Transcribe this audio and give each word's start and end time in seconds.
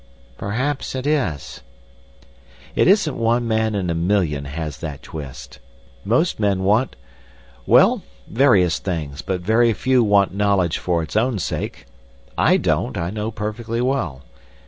"Perhaps 0.35 0.95
it 0.95 1.05
is—" 1.05 1.61
"It 2.73 2.87
isn't 2.87 3.15
one 3.19 3.47
man 3.47 3.75
in 3.75 3.91
a 3.91 3.93
million 3.93 4.45
has 4.45 4.79
that 4.79 5.03
twist. 5.03 5.59
Most 6.03 6.39
men 6.39 6.63
want—well, 6.63 8.01
various 8.25 8.79
things, 8.79 9.21
but 9.21 9.41
very 9.41 9.73
few 9.73 10.03
want 10.03 10.33
knowledge 10.33 10.79
for 10.79 11.03
its 11.03 11.15
own 11.15 11.37
sake. 11.37 11.85
I 12.35 12.57
don't, 12.57 12.97
I 12.97 13.11
know 13.11 13.29
perfectly 13.29 13.79
well. 13.79 14.23